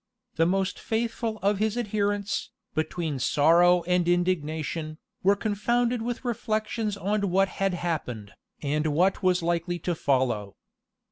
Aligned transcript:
The 0.35 0.47
most 0.47 0.79
faithful 0.79 1.37
of 1.43 1.59
his 1.59 1.77
adherents, 1.77 2.49
between 2.73 3.19
sorrow 3.19 3.83
and 3.83 4.07
indignation, 4.07 4.97
were 5.21 5.35
confounded 5.35 6.01
with 6.01 6.25
reflections 6.25 6.97
on 6.97 7.29
what 7.29 7.49
had 7.61 7.75
happened, 7.75 8.31
and 8.63 8.87
what 8.95 9.21
was 9.21 9.43
likely 9.43 9.77
to 9.77 9.93
follow. 9.93 10.55